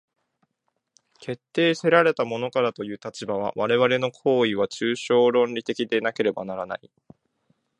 [1.19, 6.91] 決定せられたものからという立場からは、我々の行為は抽象論理的でなければならない。